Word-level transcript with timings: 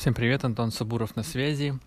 Всем 0.00 0.14
привет, 0.14 0.46
Антон 0.46 0.72
Сабуров 0.72 1.14
на 1.14 1.22
связи. 1.22 1.78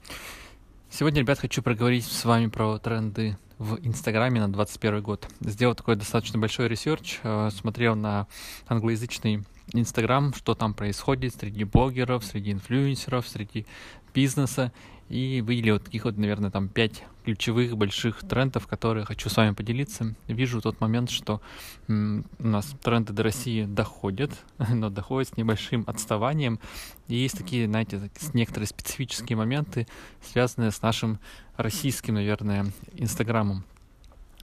Сегодня, 0.92 1.22
ребят, 1.22 1.40
хочу 1.40 1.64
проговорить 1.64 2.06
с 2.06 2.26
вами 2.26 2.46
про 2.46 2.78
тренды 2.78 3.40
в 3.58 3.80
Инстаграме 3.82 4.40
на 4.40 4.46
2021 4.50 5.02
год. 5.02 5.28
Сделал 5.40 5.74
такой 5.74 5.96
достаточно 5.96 6.38
большой 6.38 6.68
research, 6.68 7.20
э, 7.24 7.50
смотрел 7.50 7.96
на 7.96 8.28
англоязычный 8.68 9.44
Инстаграм, 9.72 10.34
что 10.34 10.56
там 10.56 10.74
происходит 10.74 11.36
среди 11.36 11.64
блогеров, 11.64 12.26
среди 12.26 12.52
инфлюенсеров, 12.52 13.28
среди 13.28 13.66
бизнеса, 14.14 14.72
и 15.10 15.42
выделил 15.42 15.76
вот 15.76 15.86
таких 15.86 16.06
вот, 16.06 16.18
наверное, 16.18 16.50
там 16.50 16.70
пять 16.70 17.04
ключевых 17.24 17.78
больших 17.78 18.22
трендов, 18.28 18.68
которые 18.68 19.06
хочу 19.06 19.30
с 19.30 19.38
вами 19.38 19.54
поделиться. 19.54 20.16
Вижу 20.28 20.62
тот 20.62 20.82
момент, 20.82 21.10
что 21.10 21.42
у 21.88 22.24
нас 22.40 22.74
тренды 22.82 23.14
до 23.14 23.24
России 23.24 23.66
доходят, 23.66 24.32
но 24.70 24.90
доходят 24.90 25.30
с 25.30 25.38
небольшим 25.38 25.84
отставанием. 25.88 26.60
И 27.08 27.16
есть 27.16 27.38
такие, 27.38 27.68
знаете, 27.68 28.10
некоторые 28.34 28.68
специфические 28.68 29.38
моменты, 29.38 29.88
связанные 30.22 30.72
с 30.72 30.82
нашим 30.82 31.20
российским, 31.58 32.16
наверное, 32.16 32.72
Инстаграмом. 32.94 33.66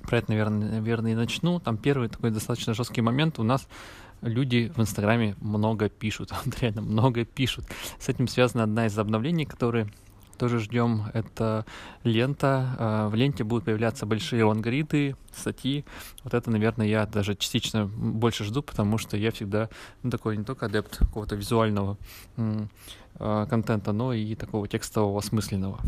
Про 0.02 0.18
это, 0.18 0.30
наверное, 0.30 0.70
наверное, 0.72 1.12
и 1.12 1.14
начну. 1.14 1.60
Там 1.60 1.76
первый 1.76 2.08
такой 2.08 2.30
достаточно 2.30 2.74
жесткий 2.74 3.02
момент. 3.02 3.38
У 3.38 3.42
нас 3.42 3.66
люди 4.22 4.72
в 4.74 4.80
Инстаграме 4.80 5.36
много 5.40 5.88
пишут, 5.88 6.32
реально 6.60 6.82
много 6.82 7.24
пишут. 7.24 7.66
С 7.98 8.08
этим 8.08 8.28
связана 8.28 8.64
одна 8.64 8.86
из 8.86 8.98
обновлений, 8.98 9.44
которые 9.44 9.88
тоже 10.40 10.58
ждем. 10.58 11.04
Это 11.12 11.66
лента. 12.02 12.74
А, 12.78 13.08
в 13.08 13.14
ленте 13.14 13.44
будут 13.44 13.66
появляться 13.66 14.06
большие 14.06 14.42
лонгриды, 14.42 15.14
статьи. 15.34 15.84
Вот 16.24 16.32
это, 16.32 16.50
наверное, 16.50 16.86
я 16.86 17.04
даже 17.04 17.36
частично 17.36 17.86
больше 17.86 18.44
жду, 18.44 18.62
потому 18.62 18.96
что 18.96 19.18
я 19.18 19.30
всегда 19.32 19.68
ну, 20.02 20.10
такой 20.10 20.38
не 20.38 20.44
только 20.44 20.66
адепт 20.66 20.96
какого-то 20.96 21.36
визуального 21.36 21.98
а, 23.18 23.46
контента, 23.46 23.92
но 23.92 24.14
и 24.14 24.34
такого 24.34 24.66
текстового, 24.66 25.18
осмысленного. 25.18 25.78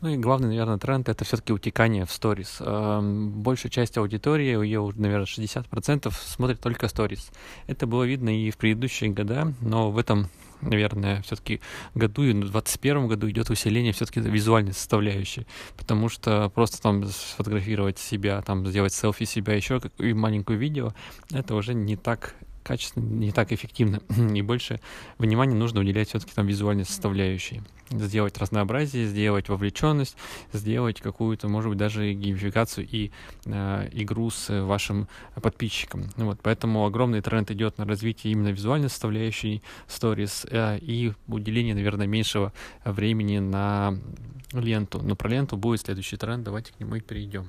Ну 0.00 0.08
и 0.08 0.16
главный, 0.16 0.48
наверное, 0.48 0.78
тренд— 0.78 1.08
это 1.10 1.24
все-таки 1.24 1.52
утекание 1.52 2.06
в 2.06 2.10
сторис. 2.10 2.60
Большая 2.60 3.70
часть 3.70 3.98
аудитории, 3.98 4.62
ее, 4.64 4.92
наверное, 4.96 5.26
60% 5.26 6.12
смотрит 6.24 6.60
только 6.60 6.88
сторис. 6.88 7.30
Это 7.66 7.86
было 7.86 8.04
видно 8.04 8.30
и 8.30 8.50
в 8.50 8.56
предыдущие 8.56 9.10
года, 9.10 9.52
но 9.60 9.90
в 9.90 9.98
этом 9.98 10.28
наверное, 10.62 11.22
все-таки 11.22 11.60
году 11.94 12.22
и 12.22 12.32
в 12.32 12.40
2021 12.40 13.08
году 13.08 13.30
идет 13.30 13.48
усиление 13.50 13.92
все-таки 13.92 14.20
визуальной 14.20 14.74
составляющей, 14.74 15.46
потому 15.76 16.08
что 16.08 16.50
просто 16.50 16.82
там 16.82 17.06
сфотографировать 17.06 17.98
себя, 17.98 18.42
там 18.42 18.66
сделать 18.66 18.92
селфи 18.92 19.24
себя, 19.24 19.54
еще 19.54 19.80
и 19.98 20.12
маленькое 20.12 20.58
видео, 20.58 20.92
это 21.30 21.54
уже 21.54 21.72
не 21.74 21.96
так 21.96 22.34
качественно, 22.62 23.04
не 23.04 23.32
так 23.32 23.52
эффективно. 23.52 24.00
И 24.34 24.42
больше 24.42 24.80
внимания 25.18 25.54
нужно 25.54 25.80
уделять 25.80 26.08
все-таки 26.08 26.32
там 26.34 26.46
визуальной 26.46 26.84
составляющей. 26.84 27.62
Сделать 27.90 28.38
разнообразие, 28.38 29.06
сделать 29.06 29.48
вовлеченность, 29.48 30.16
сделать 30.52 31.00
какую-то, 31.00 31.48
может 31.48 31.70
быть, 31.70 31.78
даже 31.78 32.12
геймификацию 32.12 32.86
и 32.88 33.10
э, 33.46 33.88
игру 33.92 34.30
с 34.30 34.62
вашим 34.62 35.08
подписчиком. 35.42 36.04
Вот, 36.16 36.38
поэтому 36.42 36.86
огромный 36.86 37.20
тренд 37.20 37.50
идет 37.50 37.78
на 37.78 37.84
развитие 37.84 38.32
именно 38.32 38.48
визуальной 38.48 38.88
составляющей 38.88 39.62
stories 39.88 40.48
э, 40.50 40.78
и 40.80 41.12
уделение, 41.26 41.74
наверное, 41.74 42.06
меньшего 42.06 42.52
времени 42.84 43.38
на 43.38 43.98
ленту. 44.52 45.00
Но 45.02 45.16
про 45.16 45.28
ленту 45.28 45.56
будет 45.56 45.80
следующий 45.80 46.16
тренд, 46.16 46.44
давайте 46.44 46.72
к 46.72 46.80
нему 46.80 46.94
и 46.94 47.00
перейдем. 47.00 47.46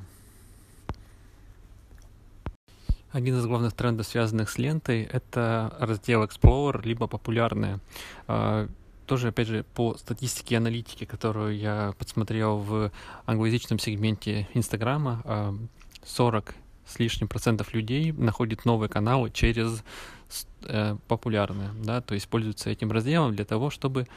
Один 3.11 3.37
из 3.37 3.45
главных 3.45 3.73
трендов, 3.73 4.07
связанных 4.07 4.49
с 4.49 4.57
лентой, 4.57 5.03
это 5.03 5.75
раздел 5.79 6.23
Explorer, 6.23 6.81
либо 6.83 7.07
популярные. 7.07 7.79
А, 8.27 8.69
тоже, 9.05 9.29
опять 9.29 9.47
же, 9.47 9.65
по 9.75 9.97
статистике 9.97 10.55
и 10.55 10.57
аналитике, 10.57 11.05
которую 11.05 11.57
я 11.57 11.93
подсмотрел 11.97 12.57
в 12.57 12.91
англоязычном 13.25 13.79
сегменте 13.79 14.47
Инстаграма, 14.53 15.57
40 16.05 16.55
с 16.85 16.99
лишним 16.99 17.27
процентов 17.27 17.73
людей 17.73 18.11
находит 18.13 18.63
новые 18.65 18.89
каналы 18.89 19.29
через 19.31 19.83
э, 20.65 20.95
популярные, 21.07 21.69
да, 21.83 22.01
то 22.01 22.13
есть 22.13 22.27
пользуются 22.27 22.69
этим 22.69 22.91
разделом 22.91 23.35
для 23.35 23.45
того, 23.45 23.69
чтобы 23.69 24.07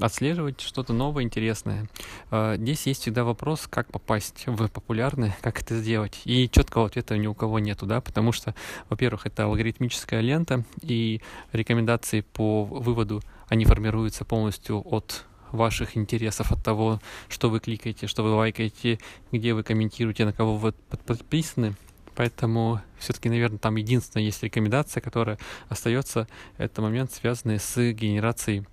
отслеживать 0.00 0.60
что-то 0.60 0.92
новое, 0.92 1.24
интересное. 1.24 1.88
Э, 2.30 2.56
здесь 2.56 2.86
есть 2.86 3.02
всегда 3.02 3.24
вопрос, 3.24 3.66
как 3.68 3.90
попасть 3.90 4.44
в 4.46 4.68
популярные, 4.68 5.36
как 5.40 5.60
это 5.62 5.76
сделать. 5.78 6.20
И 6.24 6.48
четкого 6.50 6.86
ответа 6.86 7.16
ни 7.16 7.26
у 7.26 7.34
кого 7.34 7.58
нету, 7.58 7.86
да, 7.86 8.00
потому 8.00 8.32
что, 8.32 8.54
во-первых, 8.88 9.26
это 9.26 9.44
алгоритмическая 9.44 10.20
лента, 10.20 10.64
и 10.82 11.20
рекомендации 11.52 12.20
по 12.20 12.64
выводу, 12.64 13.22
они 13.48 13.64
формируются 13.64 14.24
полностью 14.24 14.82
от 14.84 15.24
ваших 15.52 15.96
интересов, 15.96 16.52
от 16.52 16.62
того, 16.62 17.00
что 17.28 17.50
вы 17.50 17.60
кликаете, 17.60 18.06
что 18.06 18.22
вы 18.22 18.30
лайкаете, 18.30 18.98
где 19.32 19.54
вы 19.54 19.62
комментируете, 19.62 20.24
на 20.24 20.32
кого 20.32 20.56
вы 20.56 20.72
подписаны. 21.06 21.74
Поэтому 22.14 22.80
все-таки, 22.98 23.28
наверное, 23.28 23.58
там 23.58 23.76
единственная 23.76 24.24
есть 24.24 24.42
рекомендация, 24.42 25.00
которая 25.00 25.38
остается, 25.68 26.26
это 26.58 26.82
момент, 26.82 27.12
связанный 27.12 27.58
с 27.58 27.76
генерацией 27.92 28.66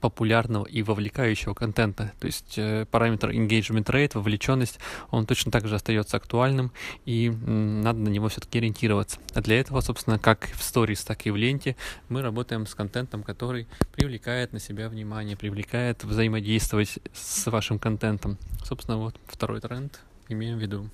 популярного 0.00 0.66
и 0.66 0.82
вовлекающего 0.82 1.54
контента. 1.54 2.12
То 2.20 2.26
есть 2.26 2.54
э, 2.58 2.86
параметр 2.90 3.30
engagement 3.30 3.86
rate, 3.86 4.12
вовлеченность, 4.14 4.78
он 5.10 5.26
точно 5.26 5.50
так 5.50 5.66
же 5.66 5.74
остается 5.74 6.16
актуальным, 6.16 6.70
и 7.04 7.28
м, 7.28 7.80
надо 7.80 8.00
на 8.00 8.08
него 8.08 8.28
все-таки 8.28 8.58
ориентироваться. 8.58 9.18
А 9.34 9.40
для 9.40 9.58
этого, 9.58 9.80
собственно, 9.80 10.18
как 10.18 10.48
в 10.54 10.62
сторис, 10.62 11.02
так 11.02 11.26
и 11.26 11.30
в 11.30 11.36
ленте, 11.36 11.76
мы 12.08 12.22
работаем 12.22 12.66
с 12.66 12.74
контентом, 12.74 13.22
который 13.22 13.66
привлекает 13.94 14.52
на 14.52 14.60
себя 14.60 14.88
внимание, 14.88 15.36
привлекает 15.36 16.04
взаимодействовать 16.04 16.98
с 17.12 17.50
вашим 17.50 17.78
контентом. 17.78 18.38
Собственно, 18.64 18.98
вот 18.98 19.16
второй 19.26 19.60
тренд 19.60 20.00
имеем 20.28 20.58
в 20.58 20.60
виду. 20.60 20.88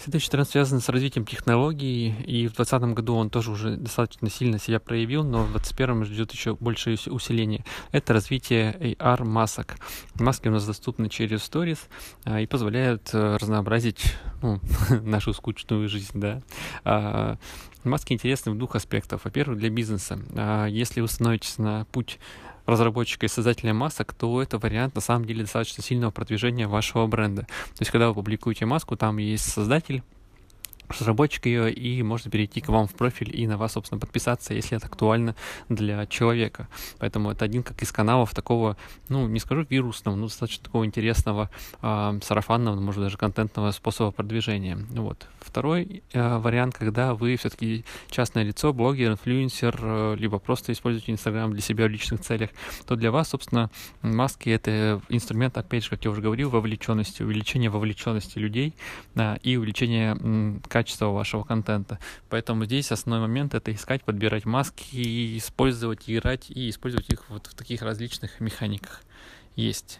Следующий 0.00 0.30
тренд 0.30 0.48
связан 0.48 0.80
с 0.80 0.88
развитием 0.88 1.26
технологий, 1.26 2.14
и 2.24 2.46
в 2.46 2.54
2020 2.54 2.82
году 2.94 3.16
он 3.16 3.30
тоже 3.30 3.50
уже 3.50 3.76
достаточно 3.76 4.30
сильно 4.30 4.60
себя 4.60 4.78
проявил, 4.78 5.24
но 5.24 5.42
в 5.42 5.50
2021 5.50 6.04
ждет 6.04 6.32
еще 6.32 6.54
большее 6.54 6.96
усиление. 7.06 7.64
Это 7.90 8.12
развитие 8.12 8.74
AR-масок. 8.74 9.76
Маски 10.14 10.46
у 10.46 10.52
нас 10.52 10.64
доступны 10.64 11.08
через 11.08 11.40
Stories 11.40 11.80
а, 12.24 12.40
и 12.40 12.46
позволяют 12.46 13.10
э, 13.12 13.36
разнообразить 13.40 14.14
ну, 14.40 14.60
нашу 15.02 15.32
скучную 15.32 15.88
жизнь, 15.88 16.12
да. 16.14 16.42
А, 16.84 17.36
маски 17.82 18.12
интересны 18.12 18.52
в 18.52 18.58
двух 18.58 18.76
аспектах. 18.76 19.24
Во-первых, 19.24 19.58
для 19.58 19.68
бизнеса. 19.68 20.20
А, 20.36 20.66
если 20.66 21.00
вы 21.00 21.08
становитесь 21.08 21.58
на 21.58 21.86
путь 21.86 22.20
разработчика 22.68 23.26
и 23.26 23.28
создателя 23.28 23.72
масок, 23.72 24.12
то 24.12 24.42
это 24.42 24.58
вариант 24.58 24.94
на 24.94 25.00
самом 25.00 25.24
деле 25.24 25.42
достаточно 25.42 25.82
сильного 25.82 26.10
продвижения 26.10 26.68
вашего 26.68 27.06
бренда. 27.06 27.42
То 27.42 27.80
есть, 27.80 27.90
когда 27.90 28.08
вы 28.08 28.14
публикуете 28.14 28.66
маску, 28.66 28.96
там 28.96 29.16
есть 29.16 29.50
создатель, 29.50 30.02
разработчик 30.88 31.46
ее, 31.46 31.72
и 31.72 32.02
можно 32.02 32.30
перейти 32.30 32.60
к 32.60 32.68
вам 32.68 32.86
в 32.86 32.94
профиль 32.94 33.34
и 33.34 33.46
на 33.46 33.56
вас, 33.56 33.72
собственно, 33.72 34.00
подписаться, 34.00 34.54
если 34.54 34.76
это 34.76 34.86
актуально 34.86 35.34
для 35.68 36.06
человека. 36.06 36.68
Поэтому 36.98 37.30
это 37.30 37.44
один 37.44 37.62
как 37.62 37.82
из 37.82 37.92
каналов 37.92 38.34
такого, 38.34 38.76
ну, 39.08 39.28
не 39.28 39.40
скажу 39.40 39.66
вирусного, 39.68 40.16
но 40.16 40.26
достаточно 40.26 40.64
такого 40.64 40.84
интересного, 40.84 41.50
э, 41.82 42.18
сарафанного, 42.22 42.80
может, 42.80 43.02
даже 43.02 43.16
контентного 43.16 43.70
способа 43.70 44.10
продвижения. 44.10 44.76
Вот. 44.90 45.26
Второй 45.40 46.02
э, 46.12 46.38
вариант, 46.38 46.76
когда 46.76 47.14
вы 47.14 47.36
все-таки 47.36 47.84
частное 48.10 48.42
лицо, 48.42 48.72
блогер, 48.72 49.12
инфлюенсер, 49.12 49.78
э, 49.80 50.16
либо 50.18 50.38
просто 50.38 50.72
используете 50.72 51.12
Инстаграм 51.12 51.52
для 51.52 51.62
себя 51.62 51.86
в 51.86 51.88
личных 51.88 52.20
целях, 52.20 52.50
то 52.86 52.96
для 52.96 53.10
вас, 53.10 53.28
собственно, 53.28 53.70
маски— 54.02 54.48
это 54.50 55.00
инструмент, 55.08 55.56
опять 55.56 55.84
же, 55.84 55.90
как 55.90 56.04
я 56.04 56.10
уже 56.10 56.20
говорил, 56.20 56.50
вовлеченности, 56.50 57.22
увеличение 57.22 57.70
вовлеченности 57.70 58.38
людей 58.38 58.74
э, 59.14 59.36
и 59.42 59.56
увеличение 59.56 60.16
э, 60.18 60.58
качества 60.78 61.06
вашего 61.06 61.42
контента. 61.42 61.98
Поэтому 62.28 62.64
здесь 62.64 62.92
основной 62.92 63.26
момент— 63.26 63.52
это 63.54 63.72
искать, 63.72 64.04
подбирать 64.04 64.44
маски, 64.44 65.36
использовать, 65.36 66.04
играть 66.06 66.50
и 66.50 66.70
использовать 66.70 67.10
их 67.10 67.28
вот 67.30 67.48
в 67.48 67.54
таких 67.54 67.82
различных 67.82 68.38
механиках. 68.38 69.02
Есть. 69.56 69.98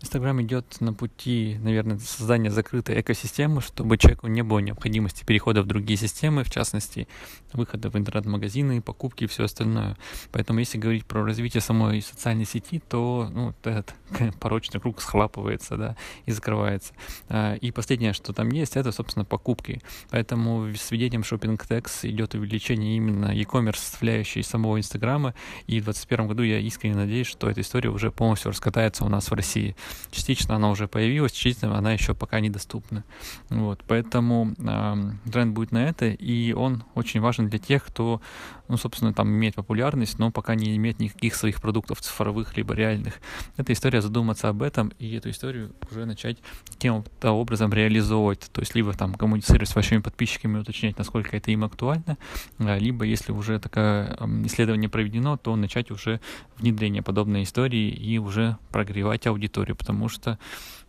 Инстаграм 0.00 0.40
идет 0.42 0.80
на 0.80 0.92
пути, 0.92 1.58
наверное, 1.60 1.98
создания 1.98 2.50
закрытой 2.50 3.00
экосистемы, 3.00 3.60
чтобы 3.60 3.98
человеку 3.98 4.28
не 4.28 4.42
было 4.42 4.60
необходимости 4.60 5.24
перехода 5.24 5.62
в 5.62 5.66
другие 5.66 5.98
системы, 5.98 6.44
в 6.44 6.50
частности, 6.50 7.08
выхода 7.52 7.90
в 7.90 7.96
интернет-магазины, 7.96 8.80
покупки 8.80 9.24
и 9.24 9.26
все 9.26 9.44
остальное. 9.44 9.96
Поэтому, 10.30 10.60
если 10.60 10.78
говорить 10.78 11.04
про 11.04 11.24
развитие 11.24 11.60
самой 11.60 12.00
социальной 12.00 12.44
сети, 12.44 12.80
то 12.88 13.28
ну, 13.32 13.54
этот 13.64 13.94
порочный 14.40 14.80
круг 14.80 15.00
схлапывается 15.00 15.76
да, 15.76 15.96
и 16.26 16.30
закрывается. 16.30 16.92
А, 17.28 17.54
и 17.54 17.72
последнее, 17.72 18.12
что 18.12 18.32
там 18.32 18.50
есть, 18.50 18.76
это, 18.76 18.92
собственно, 18.92 19.24
покупки. 19.24 19.82
Поэтому 20.10 20.72
с 20.74 20.92
введением 20.92 21.22
Shopping 21.22 21.58
Tax 21.58 22.08
идет 22.08 22.34
увеличение 22.34 22.96
именно 22.96 23.34
e-commerce 23.34 23.78
составляющей 23.78 24.42
самого 24.42 24.78
Инстаграма. 24.78 25.34
И 25.66 25.80
в 25.80 25.84
2021 25.84 26.28
году 26.28 26.42
я 26.44 26.60
искренне 26.60 26.94
надеюсь, 26.94 27.26
что 27.26 27.50
эта 27.50 27.62
история 27.62 27.90
уже 27.90 28.12
полностью 28.12 28.52
раскатается 28.52 29.04
у 29.04 29.08
нас 29.08 29.28
в 29.28 29.34
России. 29.34 29.74
Частично 30.10 30.56
она 30.56 30.70
уже 30.70 30.88
появилась, 30.88 31.32
частично 31.32 31.76
она 31.76 31.92
еще 31.92 32.14
пока 32.14 32.40
недоступна. 32.40 33.04
Вот, 33.48 33.82
поэтому 33.86 34.54
э, 34.58 35.30
тренд 35.30 35.54
будет 35.54 35.72
на 35.72 35.88
это, 35.88 36.06
и 36.06 36.52
он 36.52 36.84
очень 36.94 37.20
важен 37.20 37.48
для 37.48 37.58
тех, 37.58 37.84
кто, 37.84 38.20
ну, 38.68 38.76
собственно, 38.76 39.12
там 39.12 39.28
имеет 39.28 39.54
популярность, 39.54 40.18
но 40.18 40.30
пока 40.30 40.54
не 40.54 40.76
имеет 40.76 40.98
никаких 40.98 41.34
своих 41.34 41.60
продуктов 41.60 42.00
цифровых 42.00 42.56
либо 42.56 42.74
реальных. 42.74 43.14
Это 43.56 43.72
история 43.72 44.02
задуматься 44.02 44.48
об 44.48 44.62
этом 44.62 44.92
и 44.98 45.14
эту 45.14 45.30
историю 45.30 45.72
уже 45.90 46.04
начать 46.06 46.38
каким-то 46.66 47.32
образом 47.32 47.72
реализовывать, 47.72 48.50
то 48.52 48.60
есть 48.60 48.74
либо 48.74 48.92
там 48.92 49.14
коммуницировать 49.14 49.68
с 49.68 49.74
вашими 49.74 49.98
подписчиками, 49.98 50.58
уточнять, 50.58 50.98
насколько 50.98 51.36
это 51.36 51.50
им 51.50 51.64
актуально, 51.64 52.16
а, 52.58 52.78
либо 52.78 53.04
если 53.04 53.32
уже 53.32 53.58
такое 53.58 54.16
исследование 54.44 54.88
проведено, 54.88 55.36
то 55.36 55.54
начать 55.56 55.90
уже 55.90 56.20
внедрение 56.58 57.02
подобной 57.02 57.42
истории 57.42 57.88
и 57.88 58.18
уже 58.18 58.56
прогревать 58.70 59.26
аудиторию, 59.26 59.76
потому 59.78 60.08
что 60.08 60.38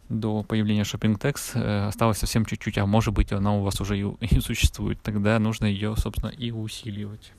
до 0.09 0.43
появления 0.43 0.81
Shopping 0.81 1.19
Tax 1.19 1.51
э, 1.53 1.87
осталось 1.87 2.17
совсем 2.17 2.45
чуть-чуть, 2.45 2.77
а 2.79 2.85
может 2.85 3.13
быть 3.13 3.31
она 3.31 3.55
у 3.55 3.61
вас 3.61 3.79
уже 3.79 3.97
и, 3.97 4.01
и 4.21 4.39
существует, 4.39 4.99
тогда 5.01 5.37
нужно 5.39 5.65
ее, 5.65 5.95
собственно, 5.95 6.31
и 6.31 6.51
усиливать. 6.51 7.31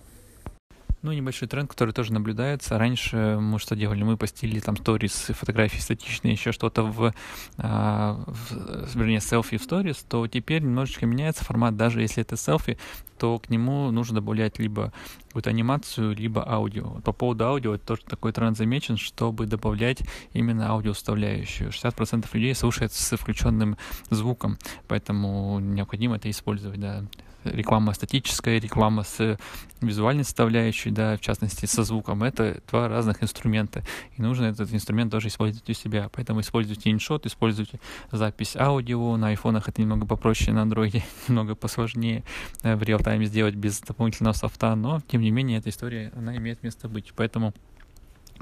Ну, 1.02 1.12
небольшой 1.12 1.48
тренд, 1.48 1.70
который 1.70 1.94
тоже 1.94 2.12
наблюдается. 2.12 2.78
Раньше 2.78 3.38
мы 3.40 3.58
что 3.58 3.74
делали? 3.74 4.02
Мы 4.02 4.18
постили 4.18 4.60
там 4.60 4.76
сторис, 4.76 5.30
фотографии 5.30 5.78
статичные, 5.78 6.32
еще 6.34 6.52
что-то 6.52 6.82
в, 6.82 7.14
а, 7.56 8.22
в, 8.26 8.96
вернее, 8.96 9.20
селфи 9.20 9.56
в 9.56 9.62
сторис, 9.62 10.04
то 10.06 10.26
теперь 10.26 10.60
немножечко 10.60 11.06
меняется 11.06 11.42
формат. 11.42 11.74
Даже 11.74 12.02
если 12.02 12.22
это 12.22 12.36
селфи, 12.36 12.76
то 13.18 13.38
к 13.38 13.48
нему 13.48 13.90
нужно 13.90 14.16
добавлять 14.16 14.58
либо 14.58 14.92
какую-то 15.28 15.48
анимацию, 15.48 16.14
либо 16.14 16.46
аудио. 16.46 17.00
По 17.00 17.12
поводу 17.12 17.46
аудио, 17.46 17.76
это 17.76 17.86
тоже 17.86 18.02
такой 18.02 18.32
тренд 18.32 18.58
замечен, 18.58 18.98
чтобы 18.98 19.46
добавлять 19.46 20.02
именно 20.34 20.68
аудиоставляющую. 20.68 21.70
60% 21.70 22.26
людей 22.34 22.54
слушают 22.54 22.92
с 22.92 23.16
включенным 23.16 23.78
звуком, 24.10 24.58
поэтому 24.86 25.60
необходимо 25.60 26.16
это 26.16 26.28
использовать, 26.28 26.78
да 26.78 27.06
реклама 27.44 27.92
статическая, 27.94 28.58
реклама 28.58 29.02
с 29.02 29.38
визуальной 29.80 30.24
составляющей, 30.24 30.90
да, 30.90 31.16
в 31.16 31.20
частности, 31.20 31.66
со 31.66 31.84
звуком. 31.84 32.22
Это 32.22 32.60
два 32.70 32.88
разных 32.88 33.22
инструмента. 33.22 33.82
И 34.16 34.22
нужно 34.22 34.46
этот 34.46 34.72
инструмент 34.72 35.10
тоже 35.10 35.28
использовать 35.28 35.68
у 35.68 35.72
себя. 35.72 36.10
Поэтому 36.12 36.40
используйте 36.40 36.90
InShot, 36.90 37.26
используйте 37.26 37.80
запись 38.10 38.56
аудио. 38.56 39.16
На 39.16 39.28
айфонах 39.28 39.68
это 39.68 39.80
немного 39.80 40.06
попроще, 40.06 40.52
на 40.52 40.62
андроиде 40.62 41.04
немного 41.28 41.54
посложнее 41.54 42.24
э, 42.62 42.76
в 42.76 42.82
реал-тайме 42.82 43.26
сделать 43.26 43.54
без 43.54 43.80
дополнительного 43.80 44.34
софта. 44.34 44.74
Но, 44.74 45.00
тем 45.08 45.22
не 45.22 45.30
менее, 45.30 45.58
эта 45.58 45.70
история, 45.70 46.12
она 46.14 46.36
имеет 46.36 46.62
место 46.62 46.88
быть. 46.88 47.12
Поэтому 47.16 47.54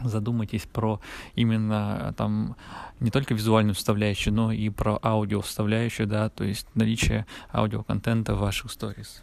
задумайтесь 0.04 0.66
про 0.66 1.00
именно 1.34 2.14
там 2.16 2.56
не 3.00 3.10
только 3.10 3.34
визуальную 3.34 3.74
составляющую, 3.74 4.34
но 4.34 4.52
и 4.52 4.68
про 4.70 4.98
аудио 5.02 5.42
составляющую, 5.42 6.06
да, 6.06 6.28
то 6.28 6.44
есть 6.44 6.66
наличие 6.74 7.26
аудиоконтента 7.52 8.34
в 8.34 8.40
ваших 8.40 8.70
сторис. 8.70 9.22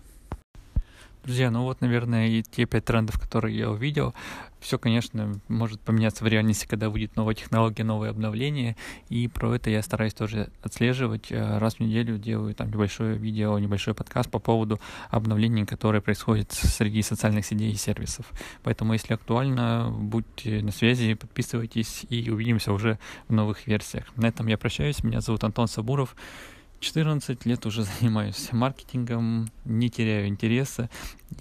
Друзья, 1.26 1.50
ну 1.50 1.64
вот, 1.64 1.82
наверное, 1.82 2.28
и 2.28 2.44
те 2.44 2.66
пять 2.66 2.86
трендов, 2.86 3.20
которые 3.20 3.58
я 3.58 3.72
увидел. 3.72 4.14
Все, 4.60 4.78
конечно, 4.78 5.34
может 5.48 5.82
поменяться 5.82 6.24
в 6.24 6.28
реальности, 6.28 6.68
когда 6.68 6.92
выйдет 6.92 7.16
новая 7.16 7.34
технология, 7.34 7.84
новые 7.84 8.12
обновления. 8.12 8.76
И 9.10 9.28
про 9.28 9.56
это 9.56 9.72
я 9.72 9.82
стараюсь 9.82 10.14
тоже 10.14 10.52
отслеживать. 10.62 11.32
Э, 11.32 11.58
раз 11.58 11.78
в 11.78 11.80
неделю 11.80 12.20
делаю 12.20 12.54
там 12.54 12.70
небольшое 12.70 13.18
видео, 13.18 13.58
небольшой 13.58 13.96
подкаст 13.96 14.30
по 14.30 14.38
поводу 14.38 14.80
обновлений, 15.10 15.66
которые 15.66 16.00
происходят 16.00 16.52
среди 16.52 17.02
социальных 17.02 17.44
сетей 17.44 17.72
и 17.72 17.76
сервисов. 17.76 18.32
Поэтому, 18.62 18.94
если 18.94 19.16
актуально, 19.16 19.92
будьте 19.92 20.62
на 20.62 20.72
связи, 20.72 21.16
подписывайтесь 21.16 22.06
и 22.08 22.30
увидимся 22.30 22.72
уже 22.72 23.00
в 23.28 23.34
новых 23.34 23.66
версиях. 23.66 24.06
На 24.16 24.28
этом 24.28 24.46
я 24.46 24.60
прощаюсь. 24.60 25.04
Меня 25.04 25.22
зовут 25.22 25.44
Антон 25.44 25.68
Сабуров. 25.68 26.16
14 26.86 27.46
лет 27.46 27.66
уже 27.66 27.84
занимаюсь 28.00 28.50
маркетингом, 28.52 29.50
не 29.66 29.90
теряю 29.90 30.28
интереса 30.28 30.90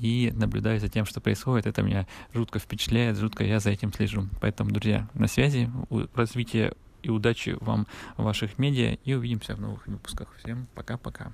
и 0.01 0.33
наблюдаю 0.35 0.81
за 0.81 0.89
тем, 0.89 1.05
что 1.05 1.21
происходит. 1.21 1.67
Это 1.67 1.83
меня 1.83 2.07
жутко 2.33 2.59
впечатляет, 2.59 3.19
жутко 3.19 3.45
я 3.45 3.61
за 3.61 3.71
этим 3.71 3.93
слежу. 3.93 4.29
Поэтому, 4.41 4.71
друзья, 4.71 5.09
на 5.13 5.29
связи, 5.29 5.71
развития 6.15 6.73
и 7.03 7.11
удачи 7.11 7.57
вам 7.61 7.87
в 8.17 8.23
ваших 8.23 8.59
медиа 8.59 8.97
и 9.05 9.13
увидимся 9.13 9.55
в 9.55 9.61
новых 9.61 9.87
выпусках. 9.87 10.35
Всем 10.39 10.67
пока-пока. 10.75 11.33